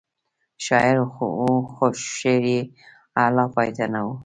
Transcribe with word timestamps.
شاعر 0.65 0.97
و 1.03 1.07
خو 1.73 1.87
شعر 2.17 2.43
یې 2.53 2.61
اعلی 3.21 3.45
پای 3.53 3.69
نه 3.93 4.01
و. 4.05 4.07